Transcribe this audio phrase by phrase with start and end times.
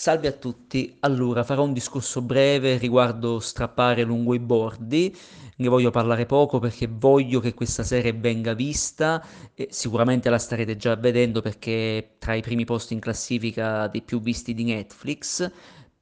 [0.00, 5.14] Salve a tutti, allora farò un discorso breve riguardo strappare lungo i bordi,
[5.56, 9.22] ne voglio parlare poco perché voglio che questa serie venga vista
[9.54, 14.00] e sicuramente la starete già vedendo perché è tra i primi posti in classifica dei
[14.00, 15.50] più visti di Netflix,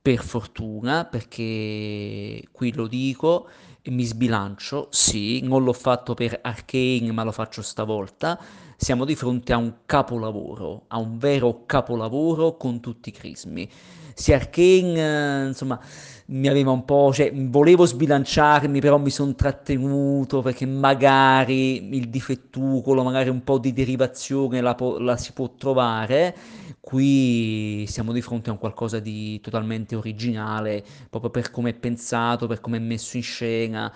[0.00, 3.48] per fortuna perché qui lo dico
[3.82, 8.38] e mi sbilancio, sì, non l'ho fatto per Arcane ma lo faccio stavolta,
[8.80, 13.68] siamo di fronte a un capolavoro, a un vero capolavoro con tutti i crismi.
[14.14, 15.80] Sia Arcane, eh, insomma,
[16.26, 23.02] mi aveva un po', cioè, volevo sbilanciarmi, però mi sono trattenuto perché magari il difettucolo,
[23.02, 26.36] magari un po' di derivazione la, la si può trovare.
[26.78, 32.46] Qui siamo di fronte a un qualcosa di totalmente originale, proprio per come è pensato,
[32.46, 33.92] per come è messo in scena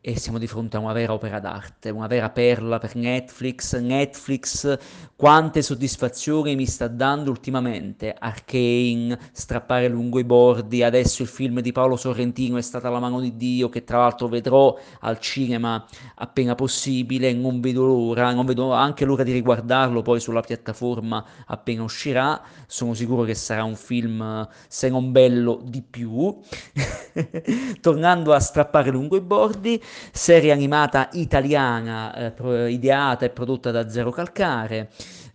[0.00, 3.76] e siamo di fronte a una vera opera d'arte, una vera perla per Netflix.
[3.78, 4.78] Netflix,
[5.16, 8.14] quante soddisfazioni mi sta dando ultimamente.
[8.16, 13.18] Arcane, strappare lungo i bordi, adesso il film di Paolo Sorrentino è stata la mano
[13.18, 15.84] di Dio, che tra l'altro vedrò al cinema
[16.14, 21.82] appena possibile, non vedo l'ora, non vedo anche l'ora di riguardarlo poi sulla piattaforma appena
[21.82, 22.40] uscirà.
[22.68, 26.38] Sono sicuro che sarà un film, se non bello, di più.
[27.80, 34.10] Tornando a strappare lungo i bordi, serie animata italiana eh, ideata e prodotta da Zero
[34.10, 34.90] Calcare.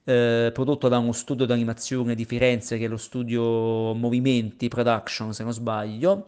[0.06, 5.34] Eh, prodotto da uno studio di animazione di Firenze che è lo studio Movimenti Production
[5.34, 6.26] se non sbaglio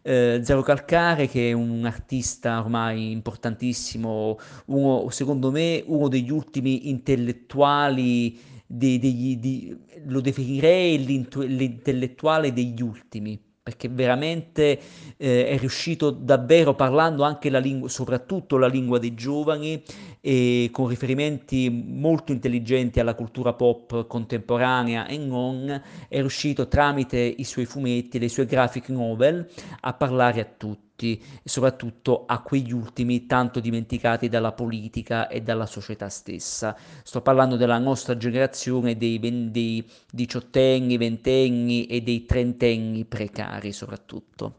[0.00, 6.88] eh, Zero Calcare che è un artista ormai importantissimo uno, secondo me uno degli ultimi
[6.88, 13.38] intellettuali di, di, di, lo definirei l'intellettuale degli ultimi
[13.68, 14.80] perché veramente
[15.18, 19.82] eh, è riuscito davvero parlando anche la lingua, soprattutto la lingua dei giovani
[20.22, 25.68] e con riferimenti molto intelligenti alla cultura pop contemporanea e non,
[26.08, 29.46] è riuscito tramite i suoi fumetti, le sue graphic novel
[29.80, 35.66] a parlare a tutti tutti soprattutto a quegli ultimi tanto dimenticati dalla politica e dalla
[35.66, 36.76] società stessa.
[37.04, 39.20] Sto parlando della nostra generazione dei,
[39.52, 44.54] dei diciottenni, ventenni e dei trentenni precari soprattutto.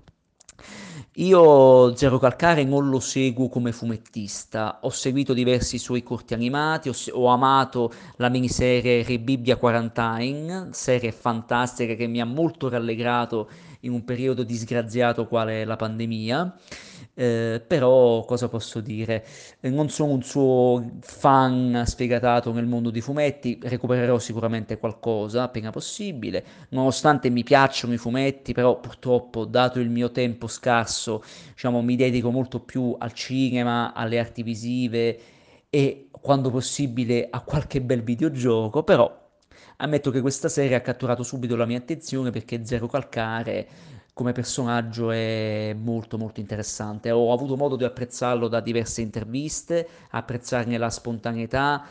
[1.16, 6.94] Io Zero Calcare non lo seguo come fumettista, ho seguito diversi suoi corti animati, ho,
[7.14, 13.50] ho amato la miniserie Re Bibbia Quarantine, serie fantastica che mi ha molto rallegrato
[13.82, 16.56] in un periodo disgraziato quale la pandemia.
[17.20, 19.26] Eh, però cosa posso dire?
[19.60, 25.70] Eh, non sono un suo fan sfegatato nel mondo dei fumetti, recupererò sicuramente qualcosa appena
[25.70, 31.22] possibile, nonostante mi piacciono i fumetti, però purtroppo dato il mio tempo scarso,
[31.52, 35.20] diciamo, mi dedico molto più al cinema, alle arti visive
[35.70, 39.28] e quando possibile a qualche bel videogioco, però
[39.82, 43.68] Ammetto che questa serie ha catturato subito la mia attenzione perché Zero Calcare
[44.20, 47.10] come personaggio è molto molto interessante.
[47.10, 51.86] Ho avuto modo di apprezzarlo da diverse interviste, apprezzarne la spontaneità,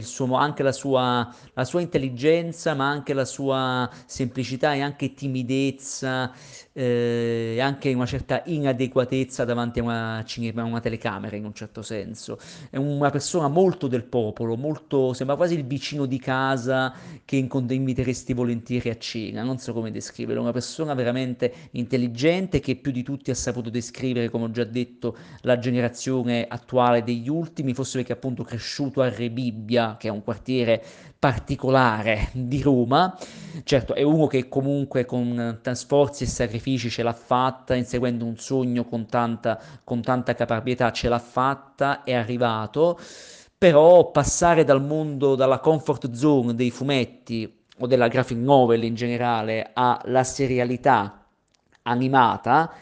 [0.00, 6.32] suo, anche la sua, la sua, intelligenza, ma anche la sua semplicità e anche timidezza,
[6.72, 12.38] eh, anche una certa inadeguatezza davanti a una, a una telecamera in un certo senso.
[12.70, 16.94] È una persona molto del popolo, molto, sembra quasi il vicino di casa
[17.26, 17.36] che
[17.74, 23.02] inviteresti volentieri a cena, non so come descriverlo, una persona veramente intelligente che più di
[23.02, 28.12] tutti ha saputo descrivere, come ho già detto, la generazione attuale degli ultimi, forse perché
[28.12, 30.82] appunto cresciuto a Rebibbia, che è un quartiere
[31.18, 33.16] particolare di Roma.
[33.62, 38.84] Certo, è uno che comunque con sforzi e sacrifici ce l'ha fatta, inseguendo un sogno
[38.84, 42.98] con tanta, con tanta caparbietà, ce l'ha fatta, è arrivato.
[43.56, 49.70] Però passare dal mondo, dalla comfort zone dei fumetti o della graphic novel in generale
[49.72, 51.23] alla serialità
[51.84, 52.72] animata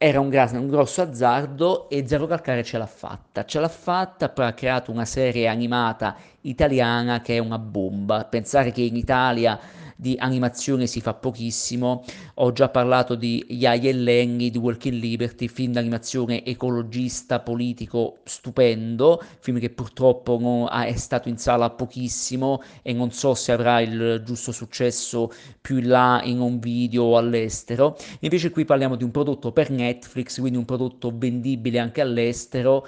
[0.00, 3.44] era un, gra- un, grosso azzardo e Zero Calcare ce l'ha fatta.
[3.44, 8.24] Ce l'ha fatta, poi ha creato una serie animata italiana che è una bomba.
[8.24, 9.58] Pensare che in Italia
[10.00, 12.04] di animazione si fa pochissimo.
[12.34, 19.20] Ho già parlato di Yaya e Lenny, di Walking Liberty, film d'animazione ecologista, politico, stupendo,
[19.40, 24.22] film che purtroppo non è stato in sala pochissimo e non so se avrà il
[24.24, 27.96] giusto successo più in là in un video o all'estero.
[28.20, 32.86] Invece qui parliamo di un prodotto per Netflix, quindi un prodotto vendibile anche all'estero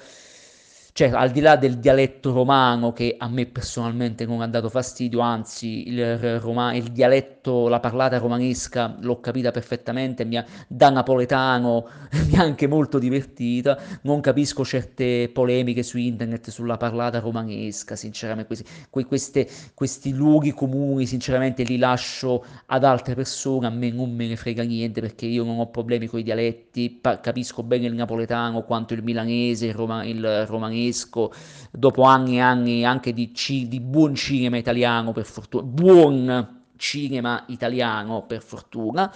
[0.93, 5.21] cioè al di là del dialetto romano che a me personalmente non ha dato fastidio,
[5.21, 11.89] anzi il, roma, il dialetto, la parlata romanesca l'ho capita perfettamente, ha, da napoletano
[12.29, 18.47] mi ha anche molto divertita, non capisco certe polemiche su internet sulla parlata romanesca, sinceramente
[18.47, 24.27] questi, queste, questi luoghi comuni sinceramente li lascio ad altre persone, a me non me
[24.27, 27.95] ne frega niente perché io non ho problemi con i dialetti, pa- capisco bene il
[27.95, 31.33] napoletano quanto il milanese, il, roma- il romanesco, romanesco,
[31.71, 37.45] dopo anni e anni anche di, ci, di buon cinema italiano, per fortuna, buon cinema
[37.49, 39.11] italiano, per fortuna.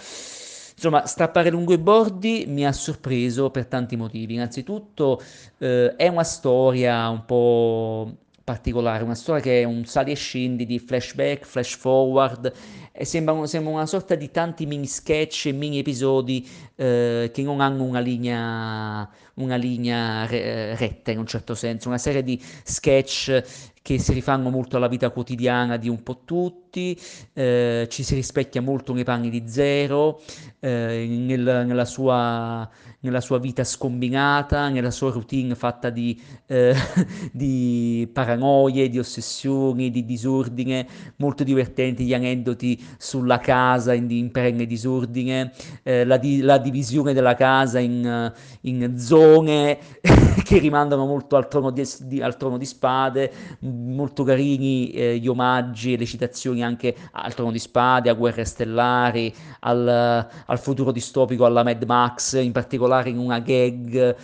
[0.77, 4.33] Insomma, strappare lungo i bordi mi ha sorpreso per tanti motivi.
[4.33, 5.21] Innanzitutto
[5.57, 10.65] eh, è una storia un po' particolare, una storia che è un sali e scendi
[10.65, 12.53] di flashback, flash forward,
[13.03, 17.83] sembra, sembra una sorta di tanti mini sketch e mini episodi eh, che non hanno
[17.83, 23.99] una linea, una linea re- retta in un certo senso, una serie di sketch che
[23.99, 26.99] si rifanno molto alla vita quotidiana di un po' tutti,
[27.33, 30.23] eh, ci si rispecchia molto nei panni di Zero,
[30.59, 32.67] eh, nel, nella, sua,
[33.01, 36.73] nella, sua, vita scombinata, nella sua routine fatta di, eh,
[37.31, 40.87] di paranoie, di ossessioni, di disordine,
[41.17, 45.51] molto divertenti gli aneddoti sulla casa in, in perenne disordine,
[45.83, 49.77] eh, la, di, la, divisione della casa in, in zone
[50.43, 55.27] che rimandano molto al trono di, di, al trono di spade, molto carini eh, gli
[55.27, 60.91] omaggi e le citazioni anche al trono di spade, a guerre stellari, al, al futuro
[60.91, 64.15] distopico, alla Mad Max, in particolare in una gag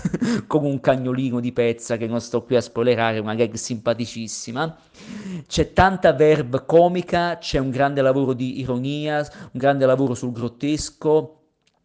[0.46, 4.76] con un cagnolino di pezza che non sto qui a spoilerare, una gag simpaticissima.
[5.46, 11.40] C'è tanta verb comica, c'è un grande lavoro di ironia, un grande lavoro sul grottesco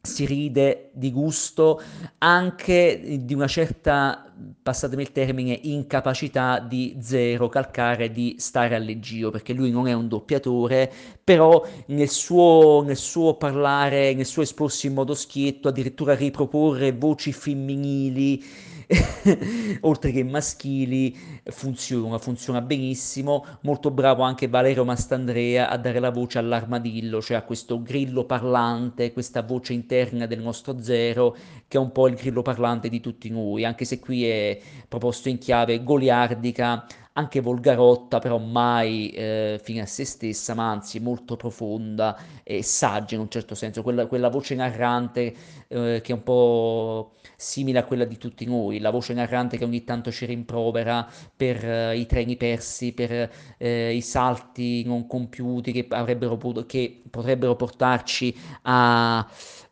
[0.06, 1.82] si ride di gusto
[2.20, 4.32] anche di una certa,
[4.62, 9.94] passatemi il termine, incapacità di Zero calcare di stare a leggio, perché lui non è
[9.94, 10.92] un doppiatore,
[11.24, 17.34] però nel suo, nel suo parlare, nel suo esporsi in modo schietto, addirittura riproporre voci
[17.34, 18.44] femminili,
[19.82, 21.16] oltre che maschili,
[21.46, 23.46] funziona, funziona benissimo.
[23.62, 29.14] Molto bravo anche Valerio Mastandrea a dare la voce all'armadillo, cioè a questo grillo parlante,
[29.14, 31.36] questa voce interna del nostro zero,
[31.68, 35.30] che è un po' il grillo parlante di tutti noi, anche se qui è proposto
[35.30, 36.86] in chiave goliardica
[37.18, 43.16] anche volgarotta, però mai eh, fine a se stessa, ma anzi molto profonda e saggia
[43.16, 45.34] in un certo senso, quella, quella voce narrante
[45.70, 49.64] eh, che è un po' simile a quella di tutti noi, la voce narrante che
[49.64, 55.72] ogni tanto ci rimprovera per eh, i treni persi, per eh, i salti non compiuti
[55.72, 59.26] che, avrebbero, che potrebbero portarci a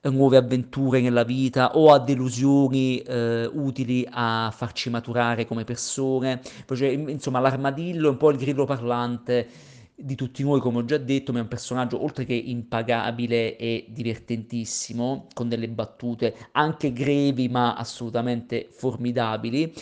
[0.09, 6.41] nuove avventure nella vita o a delusioni eh, utili a farci maturare come persone.
[7.07, 9.47] Insomma, l'armadillo è un po' il grillo parlante
[9.95, 13.85] di tutti noi, come ho già detto, ma è un personaggio oltre che impagabile e
[13.89, 19.73] divertentissimo, con delle battute anche grevi ma assolutamente formidabili.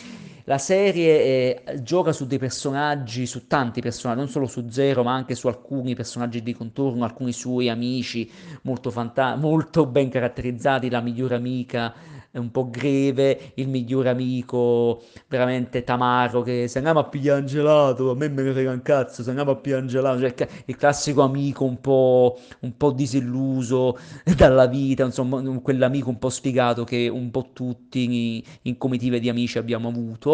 [0.44, 5.14] La serie eh, gioca su dei personaggi, su tanti personaggi, non solo su Zero, ma
[5.14, 8.28] anche su alcuni personaggi di contorno, alcuni suoi amici
[8.62, 11.94] molto, fanta- molto ben caratterizzati, la migliore amica
[12.32, 18.10] è un po' greve, il migliore amico veramente tamaro che se andiamo a pigliare gelato,
[18.10, 21.20] a me me ne frega un cazzo, se andiamo a pigliare gelato, cioè il classico
[21.20, 23.98] amico un po', un po' disilluso
[24.34, 29.28] dalla vita, insomma quell'amico un po' sfigato che un po' tutti in, in comitive di
[29.28, 30.31] amici abbiamo avuto.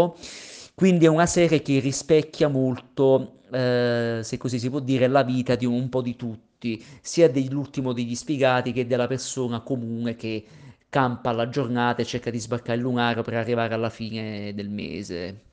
[0.74, 5.56] Quindi è una serie che rispecchia molto, eh, se così si può dire, la vita
[5.56, 10.44] di un, po' di tutti, sia dell'ultimo degli sfigati che della persona comune che
[10.88, 15.47] campa la giornata e cerca di sbarcare il lunario per arrivare alla fine del mese.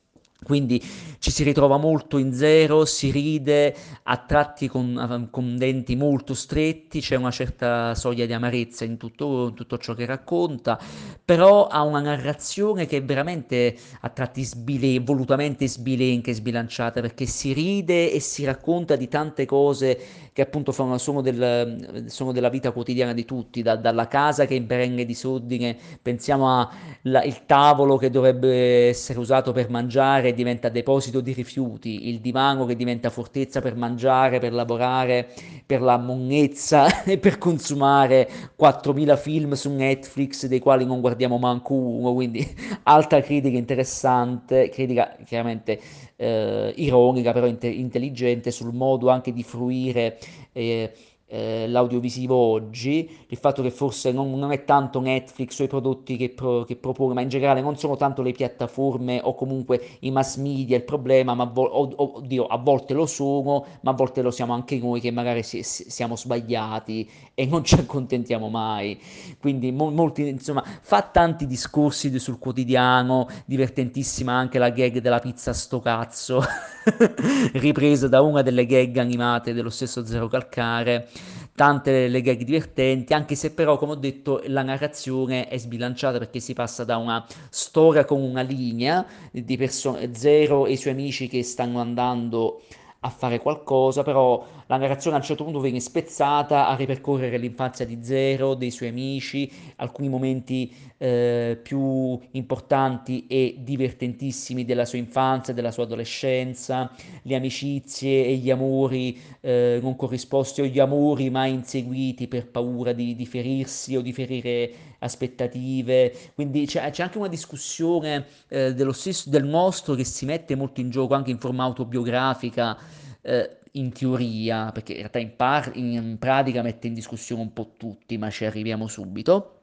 [0.46, 0.80] Quindi
[1.18, 3.74] ci si ritrova molto in zero, si ride
[4.04, 9.48] a tratti con, con denti molto stretti, c'è una certa soglia di amarezza in tutto,
[9.48, 10.78] in tutto, ciò che racconta,
[11.24, 17.26] però ha una narrazione che è veramente a tratti sbile, volutamente sbilenca e sbilanciata, perché
[17.26, 19.98] si ride e si racconta di tante cose
[20.32, 24.58] che appunto sono, del, sono della vita quotidiana di tutti, da, dalla casa che è
[24.58, 31.32] in perenne disordine, pensiamo al tavolo che dovrebbe essere usato per mangiare diventa deposito di
[31.32, 35.28] rifiuti, il divano che diventa fortezza per mangiare, per lavorare,
[35.66, 41.74] per la monnezza e per consumare 4.000 film su Netflix dei quali non guardiamo manco
[41.74, 42.46] uno, quindi
[42.84, 45.80] altra critica interessante, critica chiaramente
[46.14, 50.18] eh, ironica però inte- intelligente sul modo anche di fruire
[50.52, 50.92] eh,
[51.28, 56.16] eh, l'audiovisivo oggi, il fatto che forse non, non è tanto Netflix o i prodotti
[56.16, 60.10] che, pro, che, propone, ma in generale non sono tanto le piattaforme o comunque i
[60.10, 64.30] mass media il problema, ma vo- oddio, a volte lo sono, ma a volte lo
[64.30, 68.98] siamo anche noi che magari si, si, siamo sbagliati e non ci accontentiamo mai.
[69.40, 75.52] Quindi mo- molti, insomma, fa tanti discorsi sul quotidiano, divertentissima anche la gag della pizza
[75.52, 76.40] sto cazzo,
[77.54, 81.08] ripresa da una delle gag animate dello stesso Zero Calcare.
[81.54, 86.38] Tante le gag divertenti, anche se però, come ho detto, la narrazione è sbilanciata perché
[86.38, 91.28] si passa da una storia con una linea di persone, Zero e i suoi amici
[91.28, 92.60] che stanno andando
[93.06, 97.86] a fare qualcosa, però la narrazione a un certo punto viene spezzata a ripercorrere l'infanzia
[97.86, 105.54] di Zero, dei suoi amici, alcuni momenti eh, più importanti e divertentissimi della sua infanzia,
[105.54, 106.90] della sua adolescenza,
[107.22, 112.92] le amicizie e gli amori eh, non corrisposti o gli amori mai inseguiti per paura
[112.92, 114.70] di, di ferirsi o di ferire
[115.06, 116.12] aspettative.
[116.34, 120.80] Quindi c'è, c'è anche una discussione eh, dello stesso, del nostro che si mette molto
[120.80, 122.76] in gioco anche in forma autobiografica.
[123.22, 127.72] Eh, in teoria, perché in realtà in, par- in pratica mette in discussione un po'
[127.76, 129.55] tutti, ma ci arriviamo subito.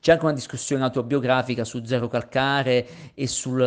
[0.00, 3.62] C'è anche una discussione autobiografica su Zero Calcare e sul,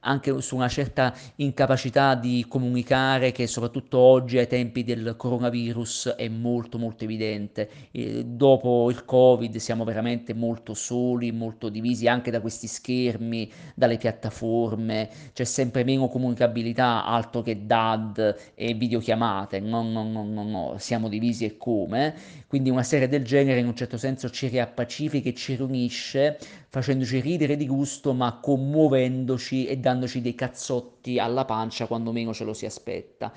[0.00, 6.28] anche su una certa incapacità di comunicare che soprattutto oggi ai tempi del coronavirus è
[6.28, 7.68] molto molto evidente.
[7.90, 13.98] E dopo il Covid siamo veramente molto soli, molto divisi anche da questi schermi, dalle
[13.98, 20.74] piattaforme, c'è sempre meno comunicabilità, altro che DAD e videochiamate, no, no, no, no, no,
[20.78, 22.14] siamo divisi e come.
[22.46, 27.20] Quindi una serie del genere in un certo senso ci riappacifica e ci riunisce, facendoci
[27.20, 32.52] ridere di gusto, ma commuovendoci e dandoci dei cazzotti alla pancia quando meno ce lo
[32.54, 33.32] si aspetta.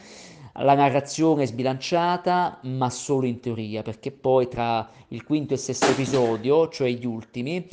[0.56, 5.62] La narrazione è sbilanciata, ma solo in teoria, perché poi tra il quinto e il
[5.62, 7.68] sesto episodio, cioè gli ultimi,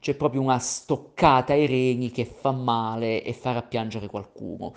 [0.00, 4.74] c'è proprio una stoccata ai reni che fa male e farà piangere qualcuno.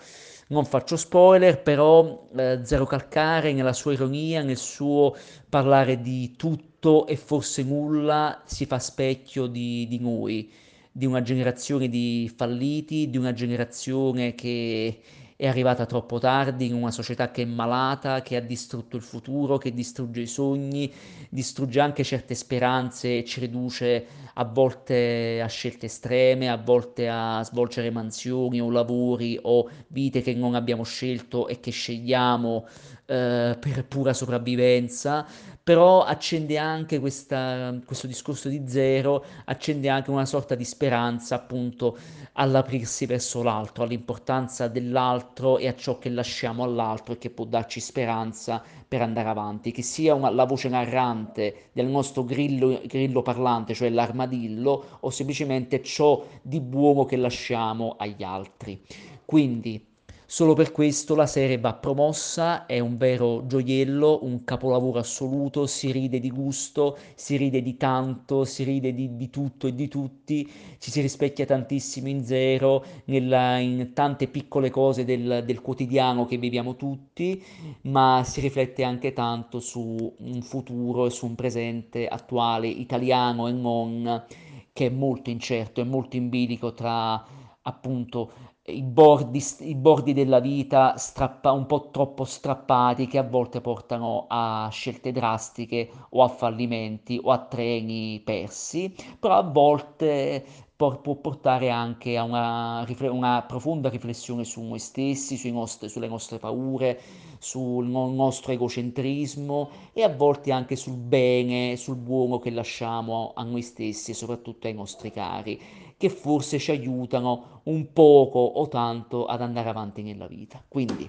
[0.47, 5.15] Non faccio spoiler, però eh, Zero Calcare nella sua ironia, nel suo
[5.49, 6.70] parlare di tutto
[7.07, 10.51] e forse nulla, si fa specchio di, di noi,
[10.91, 14.99] di una generazione di falliti, di una generazione che
[15.35, 19.57] è arrivata troppo tardi in una società che è malata, che ha distrutto il futuro,
[19.57, 20.91] che distrugge i sogni,
[21.29, 27.43] distrugge anche certe speranze e ci riduce a volte a scelte estreme, a volte a
[27.43, 32.67] svolgere mansioni o lavori o vite che non abbiamo scelto e che scegliamo
[33.05, 35.25] eh, per pura sopravvivenza,
[35.63, 41.97] però accende anche questa, questo discorso di zero, accende anche una sorta di speranza appunto
[42.33, 47.79] all'aprirsi verso l'altro, all'importanza dell'altro e a ciò che lasciamo all'altro e che può darci
[47.79, 53.73] speranza per andare avanti, che sia una, la voce narrante del nostro grillo, grillo parlante,
[53.73, 58.81] cioè l'armadillo, o semplicemente ciò di buono che lasciamo agli altri.
[59.23, 59.90] Quindi
[60.31, 65.91] Solo per questo la serie va promossa, è un vero gioiello, un capolavoro assoluto, si
[65.91, 70.49] ride di gusto, si ride di tanto, si ride di, di tutto e di tutti,
[70.77, 76.37] ci si rispecchia tantissimo in zero, nella, in tante piccole cose del, del quotidiano che
[76.37, 77.43] viviamo tutti,
[77.81, 83.51] ma si riflette anche tanto su un futuro e su un presente attuale italiano e
[83.51, 84.23] non,
[84.71, 87.21] che è molto incerto, è molto in bilico tra
[87.63, 88.31] appunto
[88.65, 94.25] i bordi, i bordi della vita strappa, un po' troppo strappati che a volte portano
[94.29, 101.15] a scelte drastiche o a fallimenti o a treni persi, però a volte por- può
[101.15, 106.99] portare anche a una, una, profonda riflessione su noi stessi, nostri, sulle nostre paure,
[107.39, 113.63] sul nostro egocentrismo e a volte anche sul bene, sul buono che lasciamo a noi
[113.63, 115.59] stessi e soprattutto ai nostri cari
[116.01, 120.59] che forse ci aiutano un poco o tanto ad andare avanti nella vita.
[120.67, 121.07] Quindi,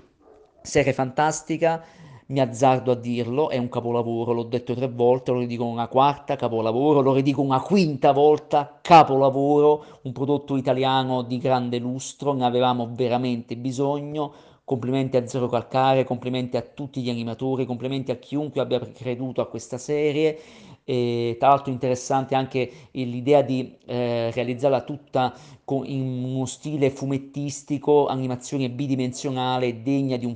[0.60, 1.82] serie fantastica,
[2.26, 6.36] mi azzardo a dirlo, è un capolavoro, l'ho detto tre volte, lo ridico una quarta,
[6.36, 12.90] capolavoro, lo ridico una quinta volta, capolavoro, un prodotto italiano di grande lustro, ne avevamo
[12.92, 14.32] veramente bisogno.
[14.64, 19.48] Complimenti a Zero Calcare, complimenti a tutti gli animatori, complimenti a chiunque abbia creduto a
[19.48, 20.38] questa serie.
[20.84, 28.06] E tra l'altro interessante anche l'idea di eh, realizzarla tutta con, in uno stile fumettistico,
[28.06, 30.34] animazione bidimensionale degna di un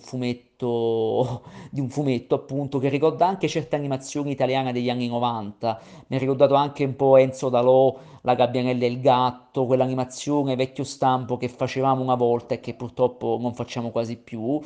[0.57, 6.17] fumetto, di un fumetto appunto che ricorda anche certe animazioni italiane degli anni 90, mi
[6.17, 11.37] ha ricordato anche un po' Enzo Dalò, La gabbianella e il gatto, quell'animazione vecchio stampo
[11.37, 14.61] che facevamo una volta e che purtroppo non facciamo quasi più.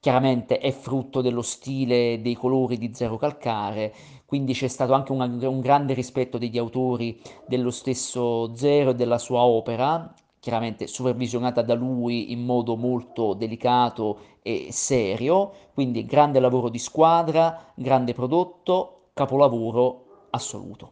[0.00, 3.92] Chiaramente è frutto dello stile dei colori di Zero Calcare,
[4.26, 9.18] quindi c'è stato anche una- un grande rispetto degli autori dello stesso Zero e della
[9.18, 10.12] sua opera,
[10.44, 17.72] chiaramente supervisionata da lui in modo molto delicato e serio, quindi grande lavoro di squadra,
[17.74, 20.90] grande prodotto, capolavoro assoluto.